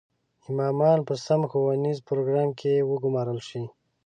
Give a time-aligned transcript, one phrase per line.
[0.49, 3.63] امامان په سم ښوونیز پروګرام کې وګومارل شي.